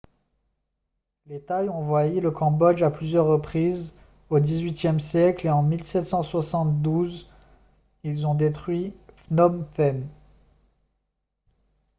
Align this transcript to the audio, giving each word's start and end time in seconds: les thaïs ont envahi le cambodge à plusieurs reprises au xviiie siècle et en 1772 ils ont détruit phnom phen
les 1.27 1.39
thaïs 1.39 1.69
ont 1.69 1.75
envahi 1.75 2.21
le 2.21 2.31
cambodge 2.31 2.81
à 2.81 2.89
plusieurs 2.89 3.27
reprises 3.27 3.93
au 4.31 4.39
xviiie 4.39 4.99
siècle 4.99 5.45
et 5.45 5.51
en 5.51 5.61
1772 5.61 7.27
ils 8.03 8.25
ont 8.25 8.33
détruit 8.33 8.97
phnom 9.15 9.63
phen 9.73 10.07